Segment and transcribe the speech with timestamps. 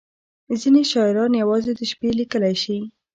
[0.61, 2.77] •ځینې شاعران یوازې د شپې لیکلی شي.